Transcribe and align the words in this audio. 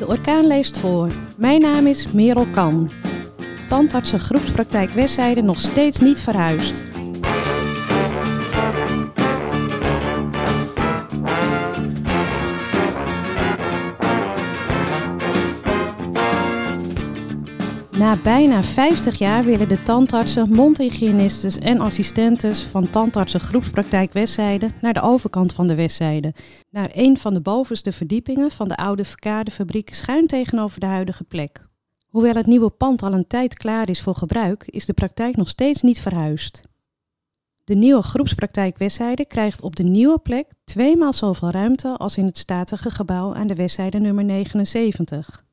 De 0.00 0.06
orkaan 0.06 0.46
leest 0.46 0.78
voor. 0.78 1.08
Mijn 1.36 1.60
naam 1.60 1.86
is 1.86 2.12
Merel 2.12 2.46
Kan. 2.46 2.90
Tandartsen 3.66 4.20
groepspraktijk 4.20 4.92
Westzijde 4.92 5.42
nog 5.42 5.60
steeds 5.60 6.00
niet 6.00 6.20
verhuisd. 6.20 6.82
Na 18.00 18.20
bijna 18.22 18.62
50 18.62 19.18
jaar 19.18 19.44
willen 19.44 19.68
de 19.68 19.82
tandartsen, 19.82 20.52
mondhygiënistes 20.52 21.58
en 21.58 21.80
assistentes 21.80 22.62
van 22.62 22.90
tandartsen 22.90 23.40
groepspraktijk 23.40 24.12
Westzijde 24.12 24.70
naar 24.80 24.92
de 24.92 25.00
overkant 25.00 25.52
van 25.52 25.66
de 25.66 25.74
Westzijde. 25.74 26.34
Naar 26.70 26.90
een 26.92 27.18
van 27.18 27.34
de 27.34 27.40
bovenste 27.40 27.92
verdiepingen 27.92 28.50
van 28.50 28.68
de 28.68 28.76
oude 28.76 29.04
verkadefabriek 29.04 29.94
schuin 29.94 30.26
tegenover 30.26 30.80
de 30.80 30.86
huidige 30.86 31.24
plek. 31.24 31.66
Hoewel 32.06 32.34
het 32.34 32.46
nieuwe 32.46 32.70
pand 32.70 33.02
al 33.02 33.12
een 33.12 33.26
tijd 33.26 33.54
klaar 33.54 33.88
is 33.88 34.00
voor 34.00 34.14
gebruik, 34.14 34.64
is 34.66 34.84
de 34.84 34.92
praktijk 34.92 35.36
nog 35.36 35.48
steeds 35.48 35.82
niet 35.82 36.00
verhuisd. 36.00 36.62
De 37.64 37.74
nieuwe 37.74 38.02
groepspraktijk 38.02 38.78
Westzijde 38.78 39.24
krijgt 39.24 39.62
op 39.62 39.76
de 39.76 39.84
nieuwe 39.84 40.18
plek 40.18 40.46
tweemaal 40.64 41.12
zoveel 41.12 41.50
ruimte 41.50 41.96
als 41.96 42.16
in 42.16 42.26
het 42.26 42.38
statige 42.38 42.90
gebouw 42.90 43.34
aan 43.34 43.46
de 43.46 43.54
Westzijde 43.54 43.98
nummer 43.98 44.24
79. 44.24 45.48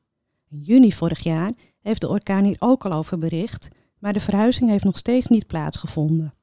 In 0.50 0.58
juni 0.58 0.92
vorig 0.92 1.18
jaar 1.18 1.52
heeft 1.80 2.00
de 2.00 2.08
orkaan 2.08 2.44
hier 2.44 2.56
ook 2.58 2.84
al 2.84 2.92
over 2.92 3.18
bericht, 3.18 3.68
maar 3.98 4.12
de 4.12 4.20
verhuizing 4.20 4.70
heeft 4.70 4.84
nog 4.84 4.98
steeds 4.98 5.26
niet 5.26 5.46
plaatsgevonden. 5.46 6.34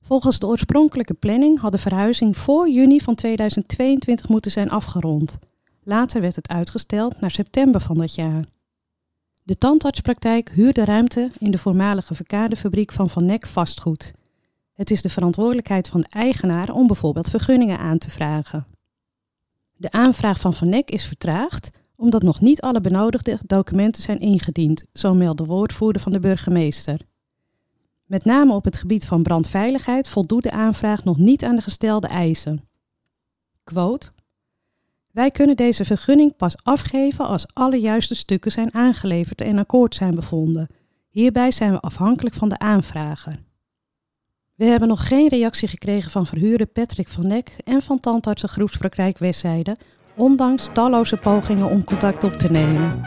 Volgens 0.00 0.38
de 0.38 0.46
oorspronkelijke 0.46 1.14
planning 1.14 1.58
had 1.58 1.72
de 1.72 1.78
verhuizing 1.78 2.36
voor 2.36 2.70
juni 2.70 3.00
van 3.00 3.14
2022 3.14 4.28
moeten 4.28 4.50
zijn 4.50 4.70
afgerond. 4.70 5.38
Later 5.82 6.20
werd 6.20 6.36
het 6.36 6.48
uitgesteld 6.48 7.20
naar 7.20 7.30
september 7.30 7.80
van 7.80 7.98
dat 7.98 8.14
jaar. 8.14 8.44
De 9.42 9.56
tandartspraktijk 9.56 10.50
huurt 10.50 10.74
de 10.74 10.84
ruimte 10.84 11.30
in 11.38 11.50
de 11.50 11.58
voormalige 11.58 12.14
verkadefabriek 12.14 12.92
van 12.92 13.10
Van 13.10 13.24
Nek 13.24 13.46
vastgoed. 13.46 14.12
Het 14.72 14.90
is 14.90 15.02
de 15.02 15.08
verantwoordelijkheid 15.08 15.88
van 15.88 16.00
de 16.00 16.08
eigenaar 16.10 16.70
om 16.70 16.86
bijvoorbeeld 16.86 17.30
vergunningen 17.30 17.78
aan 17.78 17.98
te 17.98 18.10
vragen. 18.10 18.66
De 19.76 19.90
aanvraag 19.90 20.40
van 20.40 20.54
Van 20.54 20.68
Nek 20.68 20.90
is 20.90 21.04
vertraagd 21.04 21.70
omdat 21.96 22.22
nog 22.22 22.40
niet 22.40 22.60
alle 22.60 22.80
benodigde 22.80 23.38
documenten 23.46 24.02
zijn 24.02 24.18
ingediend, 24.18 24.84
zo 24.92 25.14
meldt 25.14 25.38
de 25.38 25.44
woordvoerder 25.44 26.02
van 26.02 26.12
de 26.12 26.20
burgemeester. 26.20 27.00
Met 28.04 28.24
name 28.24 28.52
op 28.52 28.64
het 28.64 28.76
gebied 28.76 29.06
van 29.06 29.22
brandveiligheid 29.22 30.08
voldoet 30.08 30.42
de 30.42 30.50
aanvraag 30.50 31.04
nog 31.04 31.16
niet 31.16 31.44
aan 31.44 31.56
de 31.56 31.62
gestelde 31.62 32.06
eisen. 32.06 32.68
Quote, 33.64 34.10
wij 35.12 35.30
kunnen 35.30 35.56
deze 35.56 35.84
vergunning 35.84 36.36
pas 36.36 36.56
afgeven 36.62 37.26
als 37.26 37.46
alle 37.52 37.80
juiste 37.80 38.14
stukken 38.14 38.52
zijn 38.52 38.74
aangeleverd 38.74 39.40
en 39.40 39.58
akkoord 39.58 39.94
zijn 39.94 40.14
bevonden. 40.14 40.68
Hierbij 41.08 41.50
zijn 41.50 41.72
we 41.72 41.80
afhankelijk 41.80 42.34
van 42.34 42.48
de 42.48 42.58
aanvrager. 42.58 43.44
We 44.54 44.64
hebben 44.64 44.88
nog 44.88 45.08
geen 45.08 45.28
reactie 45.28 45.68
gekregen 45.68 46.10
van 46.10 46.26
verhuurder 46.26 46.66
Patrick 46.66 47.08
van 47.08 47.26
Nek 47.26 47.56
en 47.64 47.82
van 47.82 48.00
tandartsengroepspraktijk 48.00 49.18
Westzijde 49.18 49.76
ondanks 50.16 50.68
talloze 50.72 51.16
pogingen 51.16 51.70
om 51.70 51.84
contact 51.84 52.24
op 52.24 52.32
te 52.32 52.50
nemen. 52.50 53.04